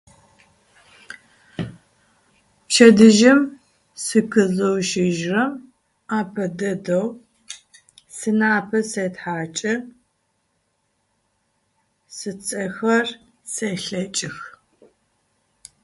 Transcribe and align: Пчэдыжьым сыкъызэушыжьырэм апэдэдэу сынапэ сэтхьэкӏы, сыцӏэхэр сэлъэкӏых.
Пчэдыжьым 2.67 3.39
сыкъызэушыжьырэм 4.03 5.51
апэдэдэу 6.17 7.07
сынапэ 8.15 8.79
сэтхьэкӏы, 8.91 9.73
сыцӏэхэр 12.15 13.07
сэлъэкӏых. 13.53 14.37